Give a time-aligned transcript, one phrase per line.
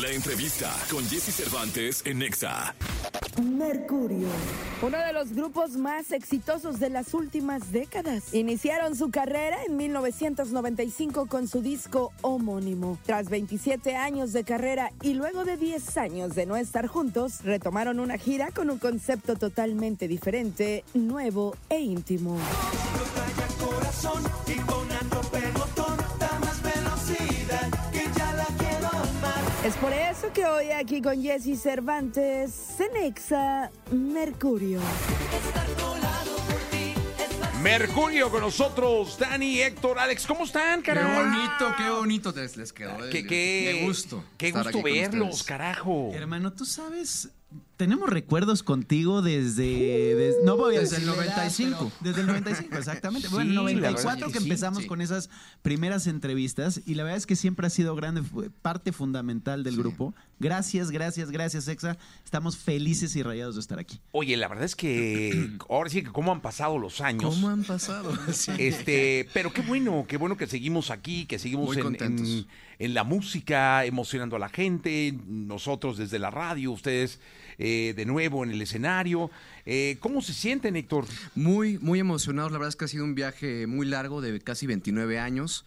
[0.00, 2.72] La entrevista con Jesse Cervantes en Nexa.
[3.42, 4.28] Mercurio,
[4.80, 8.32] uno de los grupos más exitosos de las últimas décadas.
[8.32, 12.96] Iniciaron su carrera en 1995 con su disco homónimo.
[13.06, 17.98] Tras 27 años de carrera y luego de 10 años de no estar juntos, retomaron
[17.98, 22.38] una gira con un concepto totalmente diferente, nuevo e íntimo.
[29.68, 34.80] Es por eso que hoy aquí con Jesse Cervantes, Cenexa Mercurio.
[37.62, 41.22] Mercurio con nosotros, Dani, Héctor, Alex, ¿cómo están, Qué carajo?
[41.22, 42.96] bonito, qué bonito te les quedó.
[43.10, 44.24] Qué, qué, Qué gusto.
[44.38, 46.12] Qué gusto verlos, carajo.
[46.14, 47.28] Hermano, tú sabes,
[47.78, 51.78] tenemos recuerdos contigo desde, des- no voy a Desde el decir la edad, 95.
[51.78, 53.28] pero desde el 95, exactamente.
[53.28, 54.86] Sí, bueno, verdad 94 es que, que sí, empezamos sí.
[54.88, 55.30] con esas
[55.62, 58.22] primeras entrevistas y la verdad es que siempre ha sido grande
[58.62, 60.14] parte fundamental del grupo.
[60.40, 61.96] Gracias, gracias, gracias, Exa.
[62.24, 64.00] Estamos felices y rayados de estar aquí.
[64.12, 67.34] Oye, la verdad es que ahora sí que cómo han pasado los años.
[67.34, 68.12] ¿Cómo han pasado?
[68.32, 68.52] Sí.
[68.58, 72.28] Este, pero qué bueno, qué bueno que seguimos aquí, que seguimos Muy en, contentos.
[72.28, 72.46] en-
[72.80, 77.18] en la música, emocionando a la gente, nosotros desde la radio, ustedes
[77.58, 79.30] eh, de nuevo en el escenario.
[79.66, 81.04] Eh, ¿Cómo se sienten, Héctor?
[81.34, 82.52] Muy, muy emocionados.
[82.52, 85.64] La verdad es que ha sido un viaje muy largo de casi 29 años.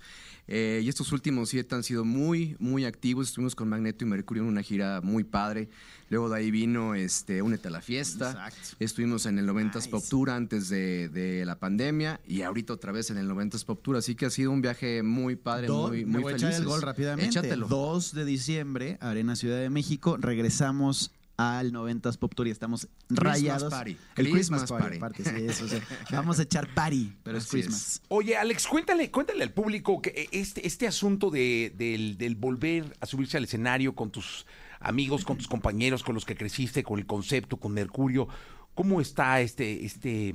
[0.48, 3.28] Eh, y estos últimos siete han sido muy, muy activos.
[3.30, 5.70] Estuvimos con Magneto y Mercurio en una gira muy padre.
[6.10, 8.32] Luego de ahí vino este, Únete a la fiesta.
[8.32, 8.76] Exacto.
[8.80, 9.90] Estuvimos en el 90s Nice.
[9.90, 13.82] Pop Tour antes de, de la pandemia y ahorita otra vez en el 90s Pop
[13.82, 13.96] Tour.
[13.98, 16.66] Así que ha sido un viaje muy padre, Do- muy, me muy a echar el
[16.66, 17.28] gol rápidamente.
[17.30, 17.68] Échatelo.
[17.68, 20.18] 2 de diciembre, Arena Ciudad de México.
[20.20, 23.72] Regresamos al 90s Pop Tour y estamos rayados.
[23.72, 23.98] Party.
[24.16, 25.00] El Christmas Christmas, Party.
[25.00, 25.24] Party.
[25.24, 25.66] sí, eso.
[26.12, 27.66] Vamos a echar party, pero es Así es.
[27.66, 28.02] Christmas.
[28.10, 33.06] Oye, Alex, cuéntale, cuéntale al público que este, este asunto de, del, del volver a
[33.06, 34.46] subirse al escenario con tus
[34.80, 38.28] amigos, con tus compañeros, con los que creciste, con el concepto, con Mercurio.
[38.74, 40.34] ¿Cómo está este, este,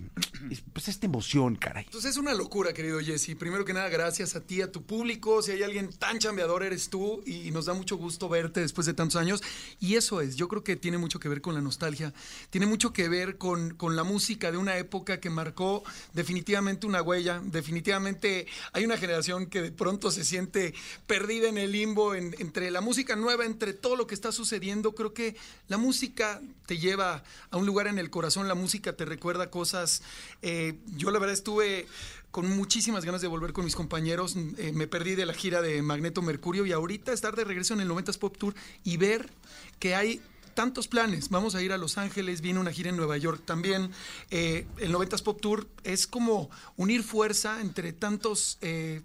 [0.51, 1.85] es- pues esta emoción, caray?
[1.85, 3.35] Entonces es una locura, querido Jesse.
[3.35, 5.41] Primero que nada, gracias a ti, a tu público.
[5.43, 7.23] Si hay alguien tan chambeador, eres tú.
[7.25, 9.43] Y nos da mucho gusto verte después de tantos años.
[9.81, 12.13] Y eso es, yo creo que tiene mucho que ver con la nostalgia.
[12.51, 17.01] Tiene mucho que ver con, con la música de una época que marcó definitivamente una
[17.01, 17.41] huella.
[17.43, 20.75] Definitivamente hay una generación que de pronto se siente
[21.07, 24.95] perdida en el limbo en- entre la música nueva, entre todo lo que está sucediendo.
[24.95, 25.37] Creo que
[25.69, 28.26] la música te lleva a un lugar en el corazón.
[28.35, 30.03] La música te recuerda cosas.
[30.43, 31.87] Eh, yo la verdad estuve
[32.33, 34.37] con muchísimas ganas de volver con mis compañeros.
[34.59, 37.81] Eh, me perdí de la gira de Magneto Mercurio y ahorita estar de regreso en
[37.81, 38.55] el 90s Pop Tour
[38.85, 39.31] y ver
[39.79, 40.21] que hay
[40.57, 41.29] tantos planes.
[41.29, 43.93] Vamos a ir a Los Ángeles, viene una gira en Nueva York también.
[44.31, 49.03] Eh, el 90s Pop Tour es como unir fuerza entre tantos eh,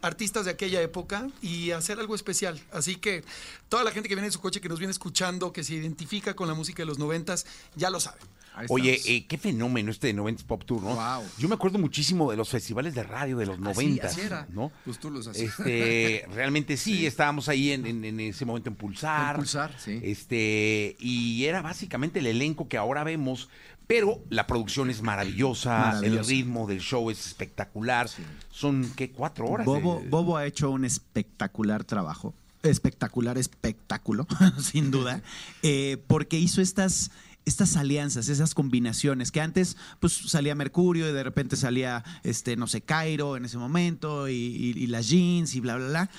[0.00, 2.60] artistas de aquella época y hacer algo especial.
[2.72, 3.22] Así que
[3.68, 6.34] toda la gente que viene en su coche, que nos viene escuchando, que se identifica
[6.34, 7.44] con la música de los 90s,
[7.76, 8.18] ya lo sabe.
[8.56, 10.94] Ahí Oye, eh, qué fenómeno este de 90 Pop Tour, ¿no?
[10.94, 11.24] Wow.
[11.38, 14.46] Yo me acuerdo muchísimo de los festivales de radio de los 90, así era.
[14.52, 14.70] ¿no?
[14.84, 15.58] Pues tú los hacías.
[15.58, 19.34] Este, realmente sí, estábamos ahí en, en- en ese momento en Pulsar.
[19.34, 19.98] En Pulsar, sí.
[20.02, 23.48] Este, y era básicamente el elenco que ahora vemos,
[23.86, 26.20] pero la producción es maravillosa, Maravillosa.
[26.20, 28.08] el ritmo del show es espectacular.
[28.50, 29.10] Son, ¿qué?
[29.10, 29.66] Cuatro horas.
[29.66, 32.34] Bobo, de- Bobo ha hecho un espectacular trabajo.
[32.62, 34.26] Espectacular espectáculo,
[34.62, 35.22] sin duda.
[35.62, 37.10] eh, porque hizo estas.
[37.46, 42.66] Estas alianzas, esas combinaciones, que antes pues salía Mercurio y de repente salía, este, no
[42.66, 46.10] sé, Cairo en ese momento y, y- y las jeans y bla, bla, bla.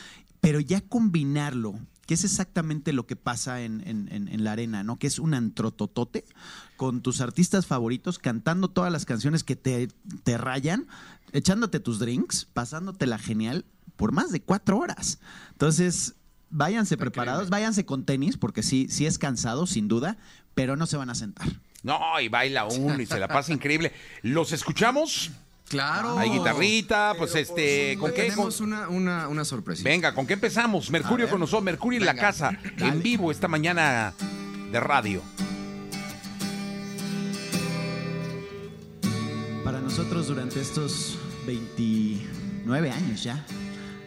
[0.42, 4.84] Pero ya combinarlo, que es exactamente lo que pasa en, en- en- en la arena,
[4.84, 5.00] ¿no?
[5.00, 6.26] Que es un antrototote
[6.78, 9.88] con tus artistas favoritos, cantando todas las canciones que te,
[10.24, 10.86] te rayan,
[11.32, 13.66] echándote tus drinks, pasándotela genial
[13.96, 15.18] por más de cuatro horas.
[15.54, 16.14] Entonces,
[16.56, 20.18] váyanse preparados, váyanse con tenis, porque sí, sí es cansado, sin duda,
[20.54, 21.48] pero no se van a sentar.
[21.84, 23.92] No, y baila uno y se la pasa increíble.
[24.22, 25.32] ¿Los escuchamos?
[25.68, 26.18] Claro.
[26.20, 28.28] Hay guitarrita, pues este, ¿con qué?
[28.28, 29.84] Con- Tenemos una, una, una sorpresa.
[29.84, 30.92] Venga, ¿con qué empezamos?
[30.92, 34.14] Mercurio con nosotros, Mercurio en la casa, en vivo esta mañana
[34.72, 35.22] de radio.
[39.64, 43.44] Para nosotros durante estos 29 años ya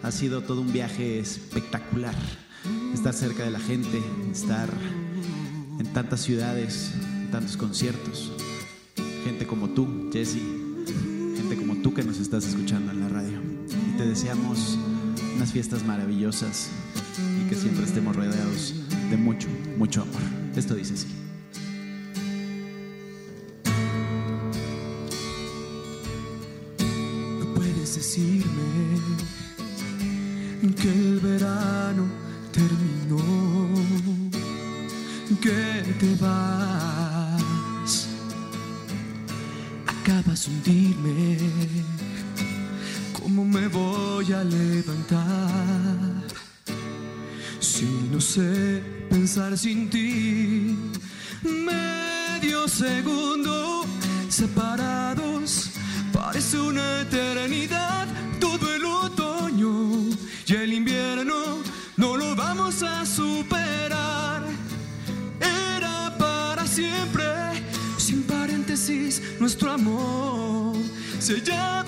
[0.02, 2.14] ha sido todo un viaje espectacular.
[2.94, 4.02] Estar cerca de la gente,
[4.32, 4.68] estar
[5.78, 6.92] en tantas ciudades,
[7.22, 8.32] en tantos conciertos.
[9.24, 10.38] Gente como tú, Jesse,
[11.36, 13.40] gente como tú que nos estás escuchando en la radio.
[13.92, 14.78] Y te deseamos
[15.36, 16.70] unas fiestas maravillosas
[17.40, 18.74] y que siempre estemos rodeados
[19.10, 20.22] de mucho, mucho amor.
[20.56, 21.27] Esto dice así.
[51.42, 53.84] Medio segundo
[54.28, 55.70] separados,
[56.12, 58.06] parece una eternidad.
[58.40, 60.10] Todo el otoño
[60.46, 61.58] y el invierno
[61.96, 64.44] no lo vamos a superar.
[65.40, 67.24] Era para siempre,
[67.96, 70.76] sin paréntesis, nuestro amor
[71.18, 71.87] sellado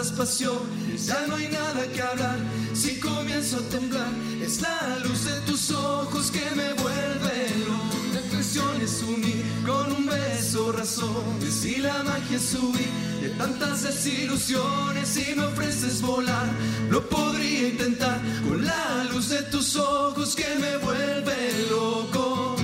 [0.00, 2.38] Ya no hay nada que hablar,
[2.72, 4.08] si comienzo a temblar,
[4.42, 7.96] es la luz de tus ojos que me vuelve loco.
[8.14, 12.88] La presión es unir con un beso razones y la magia es huir
[13.20, 15.06] de tantas desilusiones.
[15.06, 16.48] Si me ofreces volar,
[16.88, 22.56] lo podría intentar con la luz de tus ojos que me vuelve loco.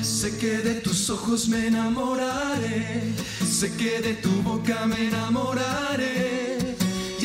[0.00, 3.02] Sé que de tus ojos me enamoraré,
[3.44, 6.37] sé que de tu boca me enamoraré.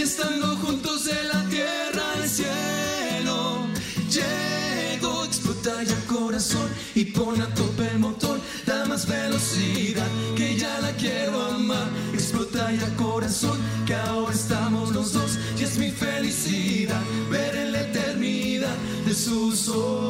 [0.04, 3.66] Estando juntos de la tierra al cielo,
[4.10, 10.06] llego, explota ya corazón y pon a tope el motor, da más velocidad
[10.36, 11.88] que ya la quiero amar.
[12.14, 15.40] Explota ya corazón, que ahora estamos los dos.
[15.58, 17.02] Y es mi felicidad
[17.32, 18.76] ver en la eternidad
[19.06, 20.03] de sus ojos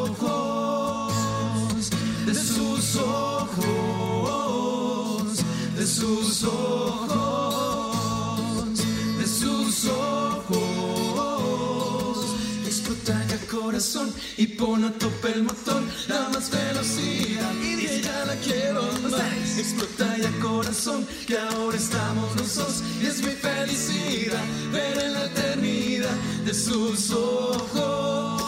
[14.57, 19.57] pon a tope el motor, da más velocidad y dice ya la quiero más.
[19.57, 25.25] Explota ya corazón, que ahora estamos los dos y es mi felicidad ver en la
[25.25, 26.15] eternidad
[26.45, 28.43] de sus ojos,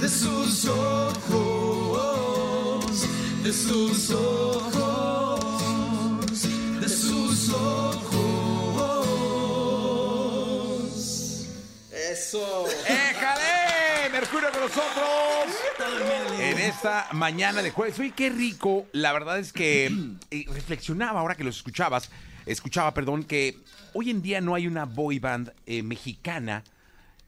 [0.00, 2.06] de sus ojos,
[3.42, 5.50] de sus ojos,
[6.80, 7.96] de sus ojos.
[11.92, 12.66] Eso.
[14.36, 15.56] Con nosotros.
[16.38, 17.98] En esta mañana de jueves.
[17.98, 18.84] Oye, qué rico.
[18.92, 19.86] La verdad es que
[20.30, 22.10] eh, reflexionaba ahora que los escuchabas.
[22.44, 23.56] Escuchaba, perdón, que
[23.94, 26.64] hoy en día no hay una boy band eh, mexicana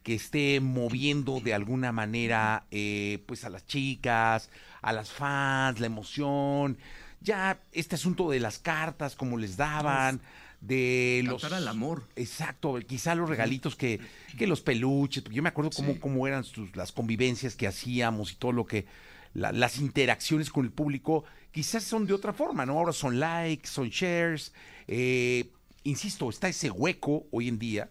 [0.03, 4.51] que esté moviendo de alguna manera eh, pues a las chicas,
[4.83, 6.77] a las fans, la emoción.
[7.23, 10.21] Ya este asunto de las cartas, como les daban,
[10.61, 11.41] de los...
[11.43, 12.05] Cantar al amor.
[12.17, 14.01] Exacto, quizá los regalitos que,
[14.37, 18.33] que los peluches, porque yo me acuerdo cómo, cómo eran sus- las convivencias que hacíamos
[18.33, 18.87] y todo lo que,
[19.35, 22.79] la- las interacciones con el público, quizás son de otra forma, ¿no?
[22.79, 24.53] Ahora son likes, son shares,
[24.89, 25.49] eh,
[25.85, 27.89] insisto, está ese hueco hoy en día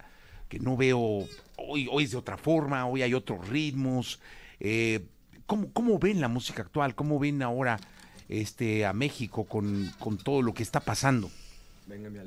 [0.50, 4.20] que no veo, hoy, hoy es de otra forma, hoy hay otros ritmos,
[4.60, 5.06] eh,
[5.46, 6.96] ¿cómo, ¿cómo ven la música actual?
[6.96, 7.80] ¿Cómo ven ahora
[8.30, 11.30] este, a México con, con todo lo que está pasando?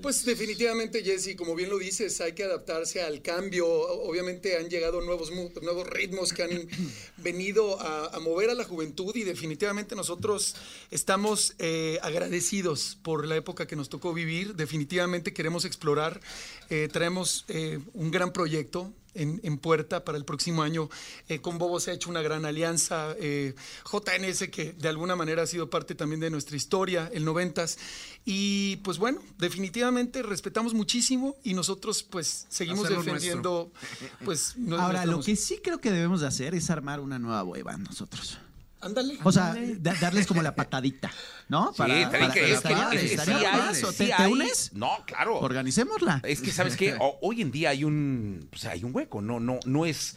[0.01, 3.67] Pues definitivamente, Jesse, como bien lo dices, hay que adaptarse al cambio.
[3.69, 6.69] Obviamente han llegado nuevos, nuevos ritmos que han
[7.19, 10.57] venido a, a mover a la juventud y definitivamente nosotros
[10.91, 14.55] estamos eh, agradecidos por la época que nos tocó vivir.
[14.55, 16.21] Definitivamente queremos explorar.
[16.71, 18.93] Eh, traemos eh, un gran proyecto.
[19.15, 20.89] En, en puerta para el próximo año.
[21.29, 23.15] Eh, con Bobo se ha hecho una gran alianza.
[23.19, 23.55] eh,
[23.91, 27.79] JNS, que de alguna manera ha sido parte también de nuestra historia, el noventas.
[28.25, 33.73] Y pues bueno, definitivamente respetamos muchísimo y nosotros pues seguimos defendiendo
[34.25, 37.63] pues Ahora, lo que sí creo que debemos de hacer es armar una nueva boy
[37.63, 38.39] band nosotros.
[38.81, 39.19] Ándale.
[39.23, 41.11] O sea, da- darles como la patadita,
[41.49, 41.73] ¿no?
[41.75, 42.73] Sí, está bien que- es que-
[43.15, 44.73] es sí hay- sí ¿Te, unes?
[44.73, 45.39] No, claro.
[45.39, 46.21] Organicémosla.
[46.25, 46.95] Es que, ¿sabes qué?
[47.01, 50.17] O- hoy en día hay un, pues, hay un hueco, no, no, no es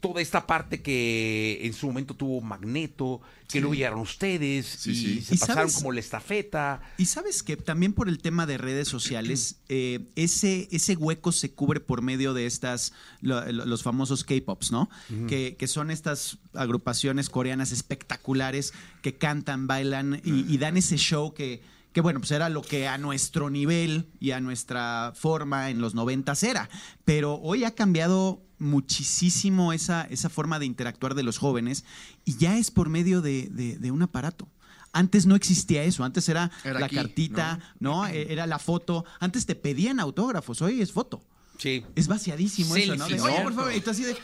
[0.00, 4.94] toda esta parte que en su momento tuvo Magneto, que luego llegaron ustedes Sí, y
[4.94, 5.20] sí.
[5.22, 5.74] se ¿Y pasaron sabes?
[5.76, 6.80] como la estafeta.
[6.98, 11.52] Y sabes que también por el tema de redes sociales, eh, ese, ese hueco se
[11.52, 14.88] cubre por medio de estas, lo- lo- los famosos K-Pops, ¿no?
[15.28, 21.34] que, que son estas agrupaciones coreanas espectaculares que cantan, bailan y, y dan ese show
[21.34, 25.80] que, que, bueno, pues era lo que a nuestro nivel y a nuestra forma en
[25.80, 26.70] los noventas era.
[27.04, 31.84] Pero hoy ha cambiado muchísimo esa, esa forma de interactuar de los jóvenes
[32.24, 34.48] y ya es por medio de, de- de un aparato.
[34.92, 38.06] Antes no existía eso, antes era, Era la aquí, cartita, ¿no?
[38.06, 39.04] E- Era la foto.
[39.20, 41.22] Antes te pedían autógrafos, hoy es foto.
[41.60, 41.84] Sí.
[41.94, 43.06] Es vaciadísimo eso, ¿no?
[43.06, 44.16] De, Oye, por favor, y tú así de, eh,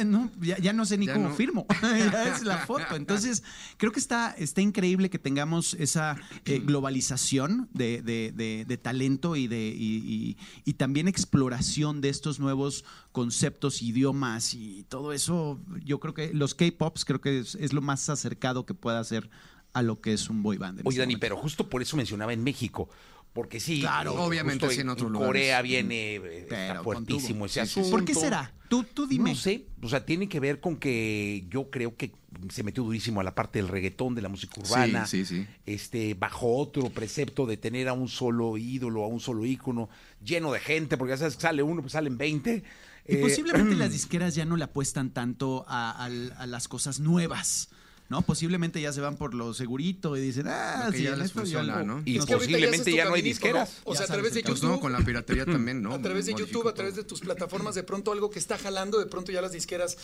[0.00, 1.34] eh, no, ya, ya no sé ni Ya cómo no.
[1.34, 1.64] firmo.
[1.82, 2.96] ya es la foto.
[2.96, 3.44] Entonces,
[3.76, 9.36] creo que está, está increíble que tengamos esa eh, globalización de, de- de- de talento
[9.36, 15.60] y, de, y, y- y también exploración de estos nuevos conceptos, idiomas y todo eso.
[15.84, 19.30] Yo creo que los K-Pops creo que es, es lo más acercado que pueda ser
[19.72, 20.80] a lo que es un boy band.
[20.80, 21.20] Oye, este Dani, momento.
[21.20, 22.90] pero justo por eso mencionaba en México.
[23.32, 25.62] Porque sí, Claro, eh, obviamente en otros Corea lugares.
[25.62, 27.90] viene, eh, está fuertísimo ese asunto.
[27.90, 28.52] ¿Por qué será?
[28.68, 29.30] Tú, tú dime.
[29.30, 32.12] No sé, o sea, tiene que ver con que yo creo que
[32.50, 35.06] se metió durísimo a la parte del reggaetón, de la música urbana.
[35.06, 35.46] Sí, sí, sí.
[35.66, 39.88] Este, bajo otro precepto de tener a un solo ídolo, a un solo ícono,
[40.22, 42.62] lleno de gente, porque ya sabes que sale uno, pues salen 20.
[43.08, 46.08] Y Eh, posiblemente las disqueras ya no le apuestan tanto a
[46.46, 47.70] las cosas nuevas.
[48.08, 48.20] ¿No?
[48.20, 51.28] Posiblemente ya se van por lo segurito y dicen, ah, Lo que sí, ya les
[51.28, 52.02] ya funciona, lo- ¿no?
[52.04, 53.78] Y Es que ahorita posiblemente ya no hay disqueras.
[53.84, 54.70] O Ya sea, a través de Pues YouTube.
[54.70, 55.94] no, con la piratería también, ¿no?
[55.94, 58.98] A través de YouTube, a través de tus plataformas, de pronto algo que está jalando,
[58.98, 59.96] de pronto ya las disqueras,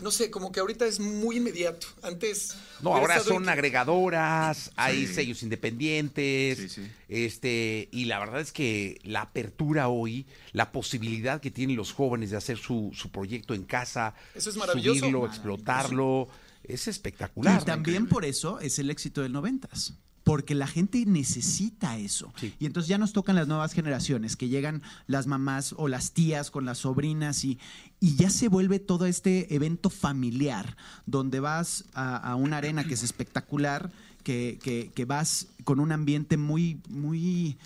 [0.00, 1.88] no sé, como que ahorita es muy inmediato.
[2.02, 2.56] Antes.
[2.82, 5.14] No, ahora son en- agregadoras, hay Sí.
[5.14, 6.82] sellos independientes, Sí, sí.
[7.08, 12.30] este, y la verdad es que la apertura hoy, la posibilidad que tienen los jóvenes
[12.30, 15.00] de hacer su, su proyecto en casa, Eso es maravilloso.
[15.00, 15.36] subirlo, Maravilloso.
[15.40, 16.28] explotarlo,
[16.68, 17.62] es espectacular.
[17.62, 19.94] Y también por eso es el éxito del noventas.
[20.24, 22.32] Porque la gente necesita eso.
[22.40, 22.52] Sí.
[22.58, 26.50] Y entonces ya nos tocan las nuevas generaciones, que llegan las mamás o las tías
[26.50, 27.60] con las sobrinas y,
[28.00, 32.94] y ya se vuelve todo este evento familiar, donde vas a, a una arena que
[32.94, 33.92] es espectacular,
[34.24, 37.56] que, que- que vas con un ambiente muy, muy,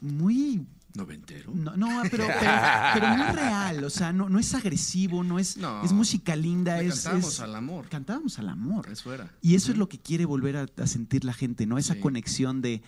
[0.00, 1.50] muy ¿Noventero?
[1.54, 2.52] no, no, pero, pero,
[2.94, 5.82] pero muy real, o sea, no, no es agresivo, no es, No.
[5.84, 7.88] es música linda, es, cantábamos es- al amor.
[7.88, 8.88] Cantábamos al amor.
[8.88, 9.30] Eso era.
[9.42, 11.78] Y eso es lo que quiere volver a, a sentir la gente, ¿no?
[11.78, 12.00] Esa Sí.
[12.00, 12.82] conexión de,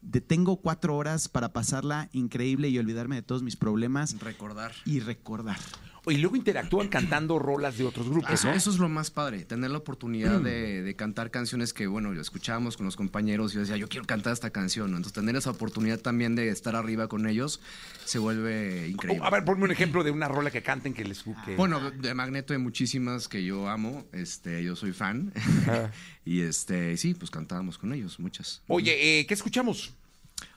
[0.00, 4.72] de tengo cuatro horas para pasarla increíble y olvidarme de todos mis problemas Recordar.
[4.86, 5.58] y recordar.
[6.06, 8.54] Y luego interactúan cantando rolas de otros grupos, Eso, ¿no?
[8.54, 12.20] eso es lo más padre, tener la oportunidad de, de cantar canciones que, bueno, yo
[12.20, 14.98] escuchábamos con los compañeros y yo decía, yo quiero cantar esta canción, ¿no?
[14.98, 17.60] Entonces, tener esa oportunidad también de estar arriba con ellos
[18.04, 19.24] se vuelve increíble.
[19.26, 22.14] A ver, ponme un ejemplo de una rola que canten que les que- Bueno, de
[22.14, 25.32] Magneto hay muchísimas que yo amo, este, yo soy fan.
[26.24, 28.62] y este, sí, pues cantábamos con ellos, muchas.
[28.68, 29.94] Oye, eh, ¿qué escuchamos?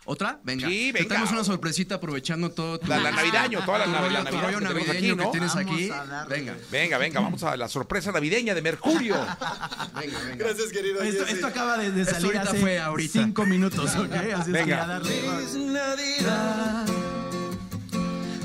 [0.09, 0.39] ¿Otra?
[0.43, 0.67] Venga.
[0.69, 1.09] Sí, Te venga.
[1.09, 4.91] Tenemos una sorpresita aprovechando todo tu, La- la navideño, toda la tu rollo, la que
[4.91, 5.17] aquí, ¿no?
[5.25, 5.91] que tienes Vamos aquí.
[6.29, 9.15] Venga, Venga, venga, vamos a la sorpresa navideña de Mercurio.
[9.99, 10.35] venga, venga.
[10.37, 11.01] Gracias, querido.
[11.01, 13.21] Esto, acaba de, de Esto salir ahorita hace fue ahorita.
[13.21, 14.13] cinco minutos, ¿ok?
[14.13, 14.83] Así es que Venga.
[14.83, 15.11] a darle.
[15.11, 16.85] Feliz Navidad.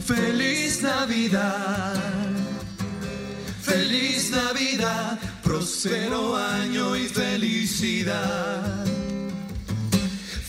[0.04, 1.94] Feliz Navidad.
[3.62, 5.18] Feliz Navidad.
[5.44, 8.84] Próspero año y felicidad.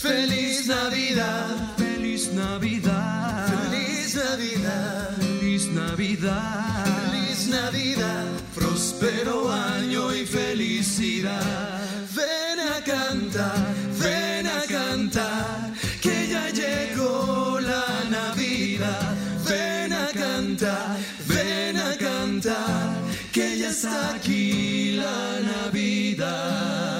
[0.03, 1.77] Feliz Navidad.
[1.77, 3.47] Feliz Navidad.
[3.47, 5.15] Feliz Navidad.
[5.17, 6.85] Feliz Navidad.
[7.09, 8.25] Feliz Navidad.
[8.53, 11.87] Próspero año y felicidad.
[12.13, 19.15] Ven a cantar, ven a cantar, que ya llegó la Navidad.
[19.47, 20.97] Ven a cantar,
[21.29, 22.97] ven a cantar,
[23.31, 26.92] que ya está aquí la Navidad.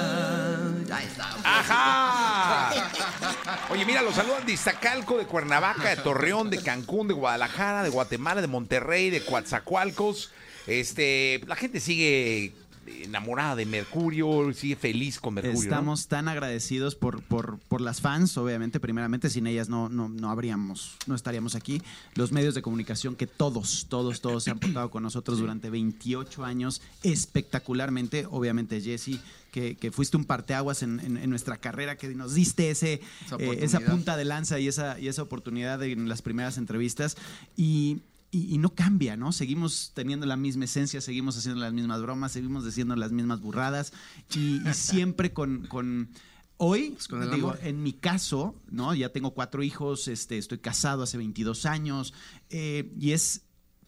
[1.58, 2.90] ¡Ajá!
[3.70, 7.90] Oye, mira, los saludan de Iztacalco, de Cuernavaca, de Torreón, de Cancún, de Guadalajara, de
[7.90, 10.32] Guatemala, de Monterrey, de Coatzacoalcos.
[10.66, 12.54] Este, la gente sigue
[12.86, 15.56] enamorada de Mercurio, sigue feliz con Mercurio.
[15.58, 15.62] ¿no?
[15.62, 20.30] Estamos tan agradecidos por, por, por las fans, obviamente, primeramente, sin ellas no, no, no
[20.30, 21.80] habríamos, no estaríamos aquí.
[22.14, 26.44] Los medios de comunicación que todos, todos, todos se han portado con nosotros durante 28
[26.44, 28.26] años espectacularmente.
[28.30, 29.18] Obviamente, Jesse,
[29.50, 33.36] que, que fuiste un parteaguas en, en- en nuestra carrera, que nos diste ese, Esa
[33.36, 37.16] eh, esa punta de lanza y esa, y esa oportunidad de- en las primeras entrevistas.
[37.56, 37.98] Y,
[38.34, 39.32] y- y no cambia, ¿no?
[39.32, 43.92] Seguimos teniendo la misma esencia, seguimos haciendo las mismas bromas, seguimos diciendo las mismas burradas
[44.34, 45.66] y, y siempre con...
[45.66, 46.08] con
[46.56, 47.58] Hoy, Pues con digo, amor.
[47.64, 48.94] en mi caso, ¿no?
[48.94, 52.14] Ya tengo cuatro hijos, este, estoy casado hace 22 años
[52.48, 53.42] eh, y es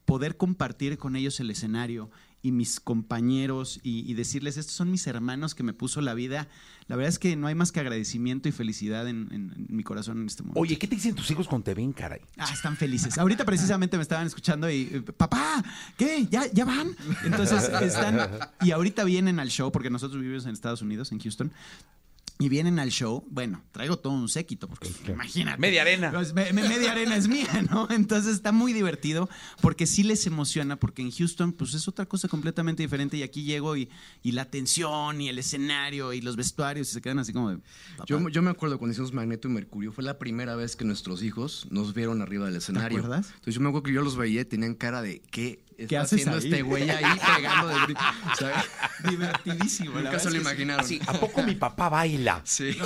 [0.05, 2.11] poder compartir con ellos el escenario
[2.47, 6.47] y mis compañeros y, y decirles, estos son mis hermanos que me puso la vida,
[6.87, 9.83] la verdad es que no hay más que agradecimiento y felicidad en, en- en mi
[9.83, 10.61] corazón en este momento.
[10.61, 12.21] Oye, ¿qué te dicen tus hijos cuando te ven, caray?
[12.37, 13.19] Ah, están felices.
[13.19, 15.65] Ahorita precisamente me estaban escuchando y, eh, papá,
[15.97, 16.27] ¿qué?
[16.31, 16.95] ¿Ya, ¿Ya van?
[17.25, 18.31] Entonces están,
[18.63, 21.51] y ahorita vienen al show, porque nosotros vivimos en Estados Unidos, en Houston,
[22.39, 25.59] y vienen al show, bueno, traigo todo un séquito, porque imagínate.
[25.59, 26.11] Media arena.
[26.13, 27.89] Pues, me- me- media arena es mía, ¿no?
[27.91, 29.29] Entonces está muy divertido,
[29.63, 33.45] porque sí les emociona, porque en Houston, pues es otra cosa completamente diferente, y aquí
[33.45, 33.89] llego y,
[34.23, 37.59] y la atención, y el escenario, y los vestuarios, y se quedan así como de...
[38.07, 41.23] Yo, yo me acuerdo cuando hicimos Magneto y Mercurio, fue la primera vez que nuestros
[41.23, 42.99] hijos nos vieron arriba del escenario.
[42.99, 43.29] acuerdas?
[43.31, 46.13] Entonces yo me acuerdo que yo los veía y tenían cara de ¿qué está haces
[46.27, 46.45] haciendo ahí?
[46.45, 47.05] este güey ahí
[47.37, 48.01] pegando de grito?
[48.33, 48.65] O sea,
[49.11, 49.99] Divertidísimo.
[50.01, 50.85] nunca se lo imaginaron.
[50.85, 52.41] Así, ¿a poco mi papá baila?
[52.45, 52.77] Sí.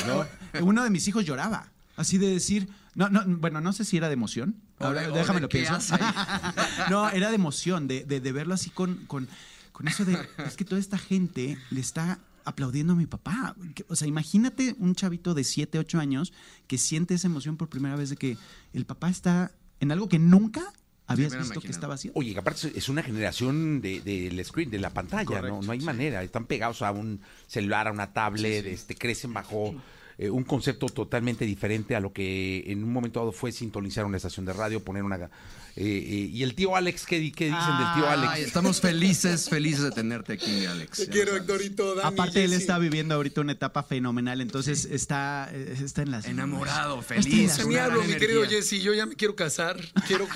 [0.61, 4.09] Uno de mis hijos lloraba, así de decir, no, no, bueno, no sé si era
[4.09, 4.57] de emoción.
[4.79, 5.75] Ahora, O de- o déjame de lo qué pienso.
[5.75, 6.15] hace ahí.
[6.91, 9.29] no, era de emoción, de, de- de verlo así con, con,
[9.73, 13.55] con eso de, es que toda esta gente le está aplaudiendo a mi papá.
[13.89, 16.33] O sea, imagínate un chavito de 7, 8 años
[16.67, 18.37] que siente esa emoción por primera vez de que
[18.73, 20.73] el papá está en algo que nunca
[21.13, 21.71] habías visto que imaginaba.
[21.71, 22.19] estaba haciendo.
[22.21, 25.61] Oye, que aparte es una generación de- del screen, de la pantalla, ¿no?
[25.63, 26.23] No hay manera.
[26.23, 29.75] Están pegados a un celular, a una tablet, Este, crecen bajo
[30.21, 34.19] eh, un concepto totalmente diferente a lo que en un momento dado fue sintonizar una
[34.19, 35.17] estación de radio, poner una...
[35.17, 35.29] eh,
[35.77, 38.47] eh, y el tío Alex, ¿qué, qué dicen del tío Alex?
[38.47, 40.99] estamos felices, felices de tenerte aquí, Alex.
[40.99, 41.35] Te quiero.
[41.37, 47.01] Héctorito, Aparte, él está viviendo ahorita una etapa fenomenal, entonces está, está en las Enamorado,
[47.01, 47.53] feliz.
[47.53, 48.45] Se me hablo, mi querido.
[48.45, 50.29] Jesse, yo ya me quiero casar, quiero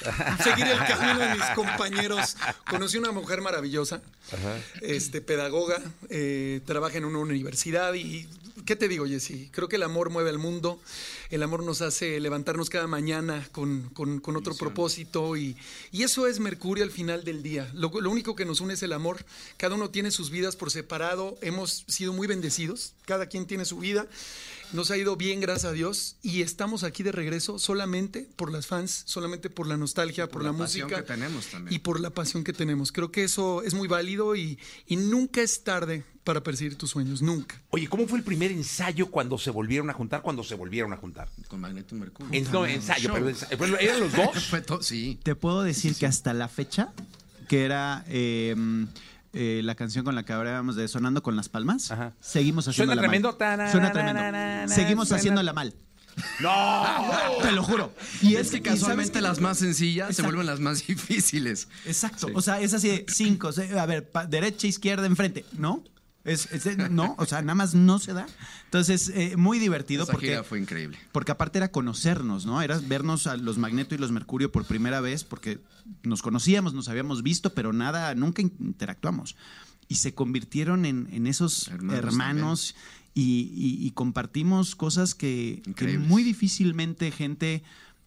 [0.42, 2.38] seguir el camino de mis compañeros.
[2.70, 4.00] Conocí una mujer maravillosa,
[4.80, 8.26] este, pedagoga, eh, trabaja en una universidad y
[8.64, 9.48] ¿qué te digo, Jesse?
[9.50, 10.80] Creo que el amor mueve al mundo,
[11.30, 15.56] el amor nos hace levantarnos cada mañana con, con- con otro propósito y,
[15.92, 17.70] y eso es Mercurio al final del día.
[17.74, 19.24] Lo, lo único que nos une es el amor.
[19.56, 23.78] Cada uno tiene sus vidas por separado, hemos sido muy bendecidos, cada quien tiene su
[23.78, 24.06] vida.
[24.72, 28.66] Nos ha ido bien, gracias a Dios, y estamos aquí de regreso solamente por las
[28.66, 31.74] fans, solamente por la nostalgia, por, Por la, la música que tenemos también.
[31.74, 32.90] y por la pasión que tenemos.
[32.90, 34.58] Creo que eso es muy válido y,
[34.88, 37.60] y nunca es tarde para perseguir tus sueños, nunca.
[37.70, 40.22] Oye, ¿cómo fue el primer ensayo cuando se volvieron a juntar?
[40.22, 41.28] Cuando se volvieron a juntar.
[41.48, 42.32] Con Magneto y Mercurio.
[42.32, 43.78] En- no, ensayo, pero ensayo.
[43.78, 44.80] ¿Eran los dos?
[44.86, 45.18] Sí.
[45.22, 46.92] Te puedo decir que hasta la fecha,
[47.48, 48.56] que era eh,
[49.34, 52.14] eh, la canción con la que hablábamos de Sonando con las Palmas, Ajá.
[52.20, 53.36] seguimos haciendo Suena tremendo.
[53.38, 53.70] mal.
[53.70, 54.74] Suena tremendo.
[54.74, 55.74] Seguimos Suena- haciéndola mal.
[56.40, 56.84] ¡No!
[57.42, 57.92] Te lo juro.
[58.22, 61.68] Y Es que y ¿sabes casualmente las más sencillas se vuelven las más difíciles.
[61.84, 62.28] Exacto.
[62.34, 63.52] O sea, es así de cinco.
[63.52, 65.44] seis, a ver, pa- derecha, izquierda, enfrente.
[65.58, 65.82] ¿No?
[66.24, 68.26] Es, es de- no, o sea, nada más no se da.
[68.64, 70.98] Entonces, eh, muy divertido Esa porque, gira fue increíble.
[71.12, 72.62] porque aparte era conocernos, ¿no?
[72.62, 75.60] Era vernos a los Magneto y los Mercurio por primera vez porque
[76.02, 79.36] nos conocíamos, nos habíamos visto, pero nada, nunca in- interactuamos.
[79.86, 82.74] Y se convirtieron en, en esos Hermanos hermanos,
[83.12, 85.62] y, y- y compartimos cosas que,
[85.98, 87.62] muy difícilmente gente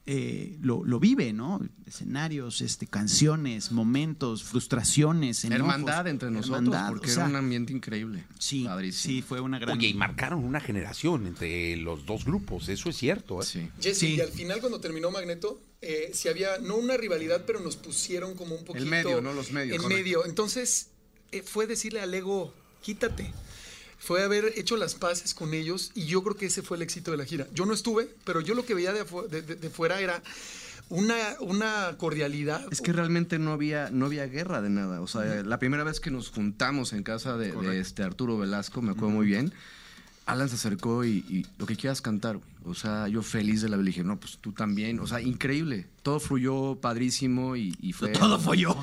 [0.10, 1.60] eh, lo, lo vive, ¿no?
[1.86, 5.60] Escenarios, este, canciones, momentos, frustraciones, enojos.
[5.60, 8.24] Hermandad entre nosotros, Hermandad, porque o sea, era un ambiente increíble.
[8.40, 9.14] Sí, Padrísimo.
[9.16, 9.78] sí, fue una gran...
[9.78, 13.42] Oye, y marcaron una generación entre los dos grupos, eso es cierto.
[13.42, 13.46] ¿eh?
[13.46, 13.70] Sí.
[13.82, 14.16] Jesse, Sí.
[14.16, 18.34] y al final cuando terminó Magneto, eh, si había, no una rivalidad, pero nos pusieron
[18.36, 18.86] como un poquito...
[18.86, 19.34] medio, ¿no?
[19.34, 20.02] Los medios, En correcto.
[20.04, 20.26] medio.
[20.26, 20.88] Entonces,
[21.34, 23.32] eh, fue decirle al ego, quítate.
[24.00, 27.12] Fue haber hecho las paces con ellos y yo creo que ese fue el éxito
[27.12, 27.48] de la gira.
[27.54, 30.22] Yo no estuve, pero yo lo que veía de, afu- de- de- de fuera era
[30.90, 32.66] una, una cordialidad.
[32.72, 35.02] Es que realmente no había, no había guerra de nada.
[35.02, 38.82] O sea, la primera vez que nos juntamos en casa de, de este Arturo Velasco,
[38.82, 39.52] me acuerdo muy bien,
[40.26, 42.38] Alan se acercó y, y lo que quieras cantar.
[42.38, 42.48] güey.
[42.68, 45.00] O sea, yo feliz de la vida le dije, no, pues tú también.
[45.00, 45.88] O sea, increíble.
[46.04, 48.10] Todo fluyó padrísimo y, y fue.
[48.10, 48.74] Todo fue yo.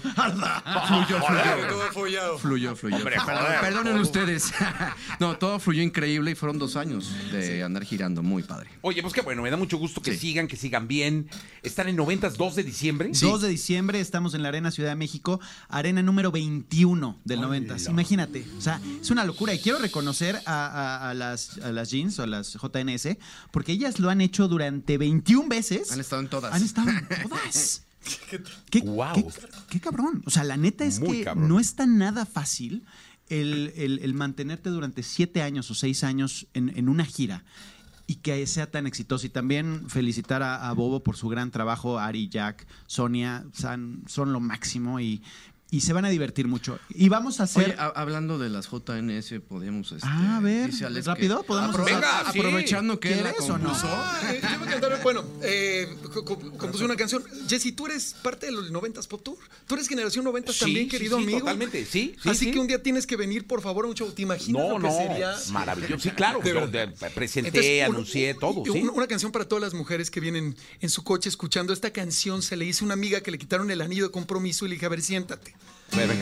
[0.86, 1.68] fluyó, fluyó.
[1.68, 2.38] Todo follado.
[2.38, 2.96] Fluyó, fluyó.
[2.96, 4.52] Hombre, joder, perdonen ustedes.
[5.20, 8.22] no, todo fluyó increíble y fueron dos años de andar girando.
[8.22, 8.68] Muy padre.
[8.82, 10.18] Oye, pues qué bueno, me da mucho gusto que Sí.
[10.18, 11.28] sigan, que sigan bien.
[11.62, 13.10] Están en 90 2 de diciembre.
[13.18, 17.76] 2 de diciembre estamos en la Arena Ciudad de México, arena número 21 del 90.
[17.88, 19.54] Imagínate, o sea, es una locura.
[19.54, 23.16] Y quiero reconocer a, a- a las, a las jeans o a las JNS,
[23.50, 25.92] porque ellas lo han hecho durante 21 veces.
[25.92, 26.52] Han estado en todas.
[26.54, 27.82] Han estado en todas.
[28.70, 29.14] ¿Qué, Guau.
[29.14, 29.26] qué-
[29.70, 30.22] qué cabrón.
[30.26, 31.48] O sea, la neta es Muy que cabrón.
[31.48, 32.84] no está nada fácil
[33.30, 37.44] el, el- el mantenerte durante siete años o seis años en, en una gira
[38.06, 39.26] y que sea tan exitoso.
[39.26, 44.32] Y también felicitar a, a Bobo por su gran trabajo, Ari, Jack, Sonia, sea, son
[44.34, 45.22] lo máximo y,
[45.70, 46.78] y se van a divertir mucho.
[46.90, 47.64] Y vamos a hacer...
[47.64, 49.90] Oye, a- hablando de las JNS, podemos.
[49.92, 50.70] Este, Ah, a ver,
[51.04, 51.40] ¿rápido?
[51.40, 51.84] que- ¿Podemos apro-?
[51.84, 52.38] Venga, sí.
[52.38, 53.64] aprovechando que él la ¿Quieres o no?
[53.64, 53.86] compuso.
[53.88, 54.40] Ah, eh,
[55.02, 57.24] bueno, eh, co- co- compuse una canción.
[57.48, 59.38] Jesse, tú eres parte de los 90s Pop Tour.
[59.66, 61.38] Tú eres generación 90 Sí, también, sí, querido sí, amigo.
[61.40, 62.50] totalmente, sí, sí, Así sí.
[62.52, 64.10] que un día tienes que venir, por favor, a un show.
[64.12, 65.34] ¿Te imaginas No, lo que no, sería?
[65.50, 65.98] maravilloso.
[66.02, 66.70] Sí, claro, yo
[67.14, 70.88] presenté, Entonces, un- anuncié todo, un- Una canción para todas las mujeres que vienen en
[70.90, 72.42] su coche escuchando esta canción.
[72.42, 74.74] Se le hizo a una amiga que le quitaron el anillo de compromiso y le
[74.76, 75.53] dije, a ver, siéntate.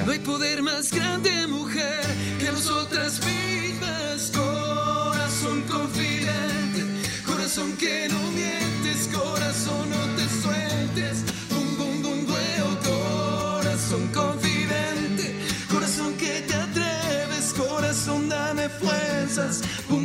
[0.05, 2.05] No hay poder más grande, mujer,
[2.38, 4.31] que nosotras mismas.
[4.37, 6.85] Corazón confidente,
[7.25, 11.25] corazón que no mientes, corazón no te sueltes.
[11.49, 15.37] Bum, bum, bum, huevo, corazón confidente,
[15.71, 19.62] corazón que te atreves, corazón dame fuerzas.
[19.88, 20.02] Bum,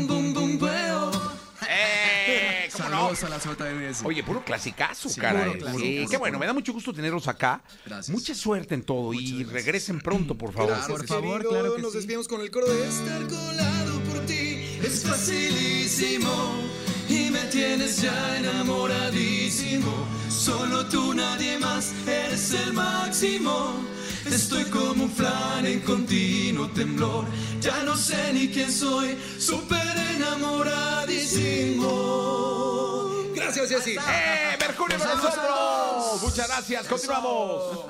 [3.15, 3.39] Saludos a la
[3.89, 4.04] JMS.
[4.06, 5.43] Oye, puro clasicazo, Sí, caray.
[5.43, 6.10] puro Sí, clasicazo.
[6.12, 7.62] qué bueno, me da mucho gusto tenerlos acá.
[7.86, 8.10] Gracias.
[8.10, 10.70] Mucha suerte en todo y regresen pronto, por favor.
[10.70, 11.50] Gracias, Por favor, querido.
[11.52, 11.98] claro que Nos sí.
[12.00, 13.04] despedimos con el coro de esta.
[13.04, 16.30] estar colado por ti es facilísimo
[17.10, 19.91] y me tienes ya enamoradísimo.
[20.30, 23.76] Solo tú, nadie más, eres el máximo.
[24.26, 27.26] Estoy como un flan en continuo temblor.
[27.62, 29.82] Ya no sé ni quién soy, súper
[30.15, 32.77] enamoradísimo.
[33.48, 33.96] Gracias, Jessy.
[33.96, 34.58] ¡Eh!
[34.60, 36.22] ¡Mercurio con nosotros!
[36.22, 37.86] Muchas gracias, continuamos.